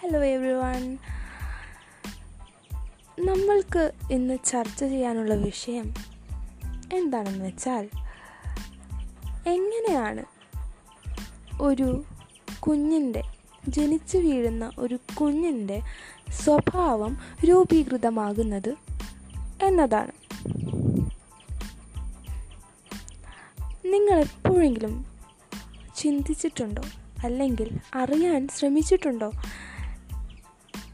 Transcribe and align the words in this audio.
Hello 0.00 0.24
every 0.24 0.52
one 0.52 0.98
നമ്മൾക്ക് 3.26 3.92
ഇന്ന് 4.10 4.38
ചർച്ച 4.44 4.84
ചെയ്യാനുള്ള 4.84 5.34
വിഷയം 5.34 5.94
എന്താണെന്ന് 6.92 7.44
വെച്ചാൽ 7.44 7.88
എങ്ങനെയാണ് 9.46 10.24
ഒരു 11.60 12.04
കുഞ്ഞിന്റെ 12.60 13.22
ജനിച്ചു 13.68 14.18
വീഴുന്ന 14.18 14.70
ഒരു 14.78 14.98
കുഞ്ഞിന്റെ 15.20 15.80
സ്വഭാവം 16.30 17.18
രൂപീകൃതമാകുന്നത് 17.48 18.74
എന്നതാണ്. 19.62 20.12
നിങ്ങൾ 23.86 24.20
എപ്പോഴെങ്കിലും 24.20 25.06
ചിന്തിച്ചിട്ടുണ്ടോ? 25.96 26.82
അല്ലെങ്കിൽ 27.24 27.78
അറിയാൻ 27.94 28.48
ശ്രമിച്ചിട്ടുണ്ടോ? 28.48 29.32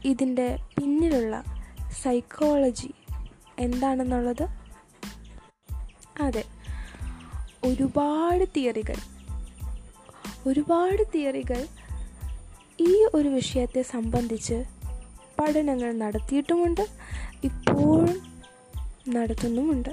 ഇതിന്റെ 0.05 0.59
പിന്നിലുള്ള 0.79 1.43
സൈക്കോളജി 2.03 2.93
എന്താണെന്നുള്ളത്? 3.59 4.47
അതെ 6.21 6.43
ഒരുപാട് 7.63 8.45
തിയറികൾ 8.57 8.95
ഒരുപാട് 10.47 11.03
തിയറികൾ 11.15 11.67
ഈ 12.79 13.07
ഒരു 13.13 13.27
വിഷയത്തെ 13.27 13.81
സംബന്ധിച്ച് 13.81 14.63
പഠനങ്ങൾ 15.39 15.91
നടത്തിയിട്ടുമുണ്ട് 15.93 16.81
ഇപ്പോഴും 17.43 18.43
നടത്തുന്നുമുണ്ട്. 19.09 19.89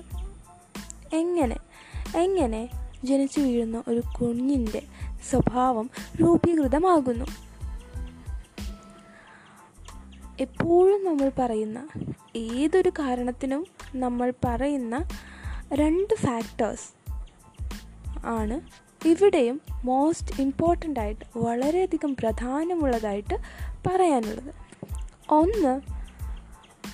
എങ്ങനെ 1.12 1.56
എങ്ങനെ 2.16 2.68
ജനിച്ചു 3.04 3.40
വീഴുന്ന 3.40 3.82
ഒരു 3.88 4.02
കുഞ്ഞിന്റെ 4.20 4.82
സ്വഭാവം 5.30 5.90
രൂപീകൃതമാകുന്നു? 6.20 7.49
എപ്പോഴും 10.40 11.04
നമ്മൾ 11.04 11.32
പറയുന്ന 11.38 11.88
ഏതൊരു 12.36 12.88
കാരണത്തിനും 12.88 13.66
നമ്മൾ 13.94 14.32
പറയുന്ന 14.44 15.08
രണ്ട് 15.72 16.14
ഫാക്ടേഴ്സ് 16.14 16.94
ആണ് 18.26 18.60
ഇവിടെയും 19.08 19.60
മോസ്റ്റ് 19.84 20.40
ഇമ്പോർട്ടന്റ് 20.40 21.00
ആയിട്ട് 21.00 21.38
വളരെയധികം 21.38 22.16
പ്രധാനമുള്ളതായിട്ട് 22.16 23.34
പറയാനുള്ളത്. 23.86 24.54
ഒന്ന് 25.30 25.80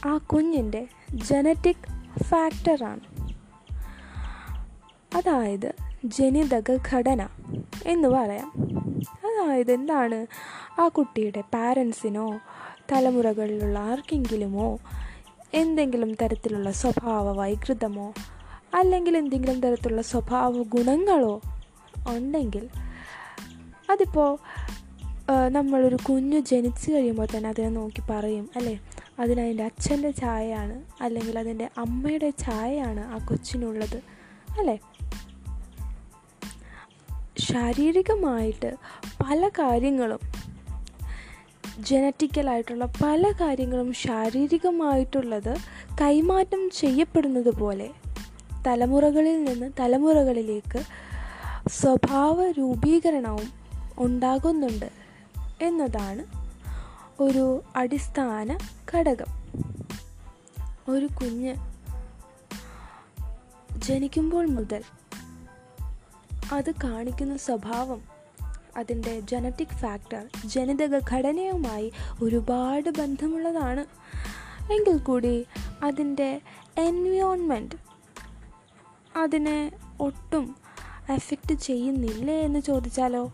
ആ 0.06 0.17
കുഞ്ഞിന്റെ 0.17 0.86
ജനറ്റിക് 1.11 2.22
ഫാക്ടറാണ് 2.22 3.00
അതായത് 5.17 5.74
ജനിതക 6.05 6.78
ഘടന 6.92 7.28
എന്ന് 7.86 8.08
പറയാം. 8.08 8.52
അതായത് 9.02 9.72
എന്താണ്? 9.72 10.27
ആ 10.80 10.89
കുട്ടിയുടെ 10.89 11.41
പാരൻസിനോ 11.41 12.41
തലമുറകളിലുള്ള 12.92 13.79
ആർക്കെങ്കിലുമോ 13.79 14.79
എന്തെങ്കിലും 15.55 16.15
തരത്തിലുള്ള 16.15 16.70
സ്വഭാവ 16.73 17.33
വൈകൃതമോ 17.33 18.15
അല്ലെങ്കിൽ 18.75 19.17
എന്തെങ്കിലും 19.17 19.61
തരത്തിലുള്ള 19.61 20.03
സ്വഭാവ 20.03 20.62
ഗുണങ്ങളോ 20.62 21.41
ഉണ്ടെങ്കിൽ 22.09 22.69
അതിപ്പോൾ 23.91 24.39
നമ്മളൊരു 25.48 25.97
കുഞ്ഞു 25.97 26.39
ജനിച്ചു 26.41 26.91
കഴിയുമ്പോൾ 26.91 27.27
തന്നെ 27.37 27.48
അതിനെ 27.48 27.69
നോക്കി 27.69 28.03
പറയും 28.11 28.51
അല്ലേ? 28.57 28.81
അതിനതിന്റെ 29.19 29.64
അച്ഛന്റെ 29.64 30.11
ചായയാണ് 30.11 30.83
അല്ലെങ്കിൽ 31.01 31.39
അതിന്റെ 31.39 31.70
അമ്മയുടെ 31.79 32.31
ചായയാണ് 32.31 33.01
ആ 33.01 33.27
കൊച്ചിനുള്ളത് 33.27 33.97
അല്ലേ? 34.59 34.79
ശാരീരികമായിട്ട് 37.39 38.77
പല 39.25 39.48
കാര്യങ്ങളും 39.48 40.19
ജനറ്റിക്കലായിട്ടുള്ള 41.78 42.89
പല 43.02 43.33
കാര്യങ്ങളും 43.40 43.92
ശാരീരികമായിട്ടുള്ളത് 43.92 45.56
കൈമാറ്റം 46.01 46.70
ചെയ്യപ്പെടുന്നത് 46.70 47.55
പോലെ 47.55 47.90
തലമുറകളിൽ 48.67 49.45
നിന്ന് 49.45 49.73
തലമുറകളിലേക്ക് 49.80 50.83
സ്വഭാവ 51.68 52.51
രൂപീകരണവും 52.51 53.48
ഉണ്ടാകുന്നുണ്ട് 53.98 54.90
എന്നതാണ് 55.61 56.24
ഒരു 57.23 57.62
അടിസ്ഥാന 57.77 58.58
ഘടകം. 58.95 59.27
ഒരു 60.89 61.06
കുഞ്ഞ് 61.06 61.55
ജനിക്കുമ്പോൾ 63.78 64.46
മുതൽ 64.46 64.83
അത് 66.52 66.70
കാണിക്കുന്ന 66.84 67.36
സ്വഭാവം 67.36 68.15
അതിന്റെ 68.77 69.20
ജനറ്റിക് 69.20 69.69
ഫാക്ടർ 69.69 70.29
ജനിതക 70.47 70.98
ഘടനയുമായി 71.11 71.92
ഒരുപാട് 72.23 72.91
ബന്ധമുള്ളതാണ്. 72.91 73.81
എങ്കിൽ 74.73 74.98
കൂടി 74.98 75.47
അതിന്റെ 75.83 76.41
എൻവിയോൺമെന്റ് 76.79 77.75
അതിനെ 79.19 79.73
ഒട്ടും 80.01 80.57
എഫക്റ്റ് 81.11 81.55
ചെയ്യുന്നില്ലേ 81.55 82.41
എന്ന് 82.41 82.61
ചോദിച്ചാലോ? 82.61 83.33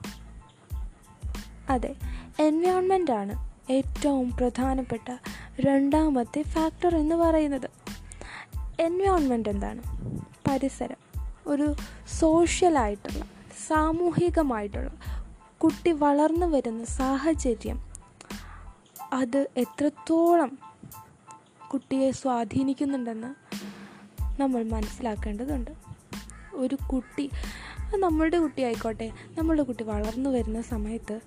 അതെ 1.69 1.95
എൻവയോൺമെന്റ് 2.41 3.11
ആണ് 3.11 3.53
ഏറ്റവും 3.73 4.31
പ്രധാനപ്പെട്ട 4.31 5.17
രണ്ടാമത്തെ 5.61 6.43
ഫാക്ടർ 6.43 6.97
എന്ന് 6.97 7.15
പറയുന്നത്. 7.15 7.71
എൻവയോൺമെന്റ് 8.81 9.49
എന്താണ്? 9.49 9.83
പരിസരം 10.49 10.97
ഒരു 11.47 11.75
സോഷ്യലായിട്ടുള്ള 12.21 13.25
സാമൂഹികമായിട്ടുള്ള 13.69 14.91
കുട്ടി 15.65 15.93
വളർന്നു 15.93 16.47
വരുന്ന 16.47 16.85
സാഹചര്യം 16.85 17.81
അത് 19.13 19.49
എത്രത്തോളം 19.57 20.59
കുട്ടിയെ 21.73 22.11
സ്വാധീനിക്കുന്നുണ്ടെന്ന് 22.11 23.35
നമ്മൾ 24.41 24.63
മനസ്സിലാക്കേണ്ടതുണ്ട്. 24.63 25.71
ഒരു 26.55 26.75
കുട്ടി 26.75 27.31
നമ്മളുടെ 27.97 28.39
കുട്ടി 28.39 28.63
ആയിക്കോട്ടെ 28.63 29.13
നമ്മളുടെ 29.39 29.63
കുട്ടി 29.63 29.85
വളർന്നു 29.85 30.31
വരുന്ന 30.31 30.63
സമയത്ത് 30.63 31.21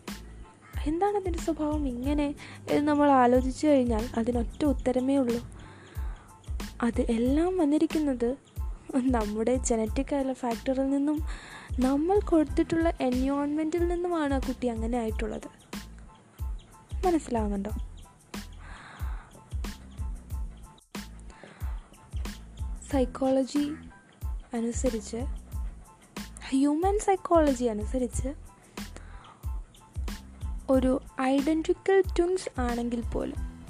എന്താണ് 0.86 1.18
അതിന്റെ 1.18 1.40
സ്വഭാവം? 1.40 1.88
ഇങ്ങനെ 1.88 2.36
എന്ന് 2.70 2.88
നമ്മൾ 2.88 3.12
ആലോചിച്ചു 3.12 3.68
കഴിഞ്ഞാൽ 3.68 4.10
അതിനൊറ്റ 4.18 4.66
ഉത്തരമേ 4.66 5.18
ഉള്ളൂ. 5.18 5.48
അത് 6.84 7.02
എല്ലാം 7.02 7.58
വന്നിരിക്കുന്നത് 7.58 8.36
നമ്മുടെ 8.96 9.56
ജനറ്റിക് 9.56 10.16
ആയുള്ള 10.16 10.34
ഫാക്ടറിൽ 10.34 10.90
നിന്നും 10.90 11.20
നമ്മൾ 11.80 12.20
കൊടുത്തിട്ടുള്ള 12.20 12.94
എൻവയോൺമെന്റിൽ 13.02 13.88
നിന്നുമാണ് 13.88 14.34
ആ 14.34 14.40
കുട്ടി 14.40 14.68
അങ്ങനെ 14.68 14.98
ആയിട്ടുള്ളത്. 14.98 15.48
മനസ്സിലാവുന്നുണ്ടോ? 17.06 17.72
സൈക്കോളജി 22.92 23.76
അനുസരിച്ച് 24.54 25.18
ഹ്യൂമൻ 26.50 27.00
സൈക്കോളജി 27.00 27.66
അനുസരിച്ച് 27.66 28.30
ഒരു 30.70 31.02
ഐഡന്റിക്കൽ 31.22 32.04
ട്വിൻസ് 32.20 32.62
ആണെങ്കിൽ 32.62 33.02
പോലും 33.02 33.66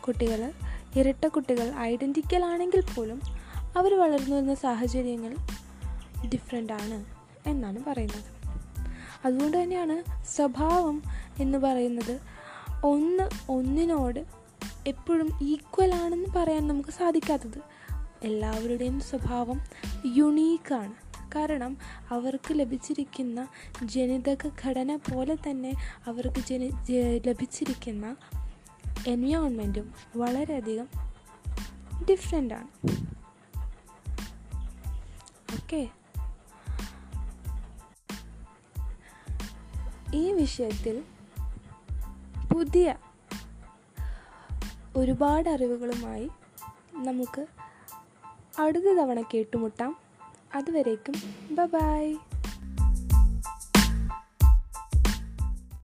കുട്ടികൾ 0.00 0.52
ഇരട്ട 0.96 1.26
കുട്ടികൾ 1.26 1.74
ഐഡന്റിക്കൽ 1.76 2.44
ആണെങ്കിൽ 2.44 2.84
പോലും 2.94 3.20
അവർ 3.76 3.94
വളർന്നു 3.94 4.36
വരുന്ന 4.36 4.54
സാഹചര്യങ്ങൾ 4.54 5.36
ഡിഫറെന്റ് 6.28 6.72
ആണ് 6.72 7.04
എന്നാണ് 7.46 7.84
പറയുന്നത്. 7.86 8.28
അതുകൊണ്ട് 9.24 9.62
തന്നെയാണ് 9.62 10.26
സ്വഭാവം 10.26 11.02
എന്ന് 11.40 11.58
പറയുന്നത് 11.58 12.20
ഒന്ന് 12.84 13.28
ഒന്നിനോട് 13.48 14.26
എപ്പോഴും 14.86 15.28
ഈക്വൽ 15.42 15.94
ആണെന്ന് 15.94 16.28
പറയാൻ 16.36 16.68
നമുക്ക് 16.68 16.90
സാധിക്കാത്തത്. 16.90 17.60
എല്ലാവരുടെയും 18.22 19.00
സ്വഭാവം 19.00 19.60
യുണീക്കാണ് 20.16 20.94
കാരണം 21.34 21.76
അവർക്ക് 22.10 22.54
ലഭിച്ചിരിക്കുന്ന 22.54 23.46
ജനിതക 23.84 24.50
ഘടന 24.62 24.96
പോലെ 24.96 25.34
തന്നെ 25.34 25.72
അവർക്ക് 26.06 26.40
ജനി 26.48 26.70
ലഭിച്ചിരിക്കുന്ന 27.26 28.16
എൻവയോൺമെന്റും 29.06 29.92
വളരെയധികം 30.16 30.88
ഡിഫറെന്റാണ് 32.10 32.68
ഓക്കെ. 35.72 35.88
ഈ 40.14 40.32
വിഷയത്തിൽ 40.32 40.96
പുതിയ 42.52 42.94
ഒരുപാട് 44.96 45.48
അറിവുകളുമായി 45.48 46.30
നമുക്ക് 46.94 47.46
അടുത്ത 48.58 48.84
തവണ 48.84 49.20
കേട്ടുമുട്ടാം. 49.34 49.96
അതുവരേക്കും 50.54 51.14
ബ 51.54 51.64
ബായ് 51.64 52.12